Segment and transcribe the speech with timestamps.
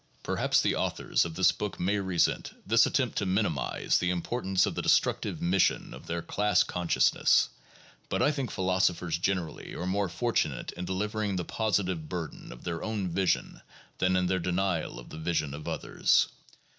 [0.23, 4.73] Perhaps the authors of this book may resent this attempt to minimize the importance of
[4.73, 7.49] the destructive mission of their "class consciousness,"
[8.09, 12.63] but I think philosophers generally are more fortu nate in delivering the positive burden of
[12.63, 13.61] their own vision
[13.99, 16.29] than in their denial of the vision of others.